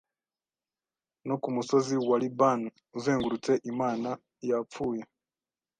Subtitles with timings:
[1.27, 4.09] No kumusozi wa Libani uzengurutse imana
[4.47, 5.01] zapfuye